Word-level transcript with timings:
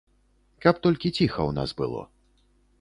Каб 0.65 0.75
толькі 0.87 1.13
ціха 1.19 1.41
ў 1.49 1.57
нас 1.61 1.69
было. 1.85 2.01